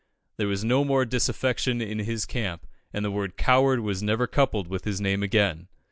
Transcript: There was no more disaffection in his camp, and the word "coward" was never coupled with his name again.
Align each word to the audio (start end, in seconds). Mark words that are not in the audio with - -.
There 0.37 0.47
was 0.47 0.63
no 0.63 0.83
more 0.83 1.05
disaffection 1.05 1.79
in 1.79 1.99
his 1.99 2.25
camp, 2.25 2.65
and 2.91 3.05
the 3.05 3.11
word 3.11 3.37
"coward" 3.37 3.81
was 3.81 4.01
never 4.01 4.25
coupled 4.25 4.67
with 4.67 4.83
his 4.83 4.99
name 4.99 5.21
again. 5.21 5.67